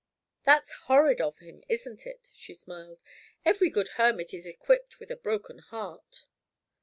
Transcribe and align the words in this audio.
"That's 0.45 0.71
horrid 0.87 1.21
of 1.21 1.37
him, 1.37 1.63
isn't 1.69 2.07
it?" 2.07 2.31
she 2.33 2.55
smiled. 2.55 3.03
"Every 3.45 3.69
good 3.69 3.89
hermit 3.97 4.33
is 4.33 4.47
equipped 4.47 4.99
with 4.99 5.11
a 5.11 5.15
broken 5.15 5.59
heart. 5.59 6.25